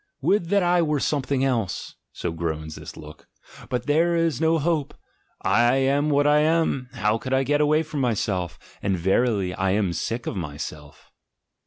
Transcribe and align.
"Would 0.21 0.49
that 0.49 0.63
I 0.63 0.81
were 0.81 0.99
something 0.99 1.45
else," 1.45 1.93
so 2.11 2.31
groans 2.31 2.73
this 2.73 2.97
look, 2.97 3.27
"but 3.69 3.85
there 3.85 4.15
is 4.15 4.41
no 4.41 4.57
hope. 4.57 4.95
I 5.43 5.75
am 5.75 6.09
what 6.09 6.25
I 6.25 6.39
am: 6.39 6.89
how 6.93 7.19
could 7.19 7.33
I 7.35 7.43
get 7.43 7.61
away 7.61 7.83
from 7.83 7.99
myself? 8.01 8.57
And, 8.81 8.97
verily 8.97 9.53
—/ 9.57 9.59
am 9.75 9.93
sick 9.93 10.25
of 10.25 10.35
myself!" 10.35 11.11